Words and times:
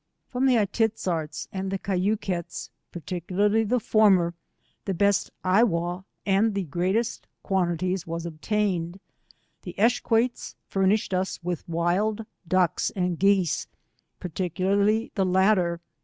From 0.25 0.47
the 0.47 0.55
Aitizzarts, 0.55 1.47
and 1.53 1.69
the 1.69 1.77
Caynquets, 1.77 2.71
particularly 2.91 3.63
the 3.63 3.79
former, 3.79 4.33
the 4.85 4.95
best 4.95 5.29
I 5.43 5.61
whawand 5.61 6.05
in 6.25 6.53
the 6.53 6.63
greatest 6.63 7.27
quantities 7.43 8.07
was 8.07 8.25
obtained. 8.25 8.99
The 9.61 9.75
Eshquates 9.77 10.55
furnished 10.65 11.13
us 11.13 11.37
with 11.43 11.69
wild 11.69 12.25
ducks 12.47 12.89
and 12.95 13.19
geese, 13.19 13.67
particularly 14.19 15.11
the 15.13 15.23
latter. 15.25 15.81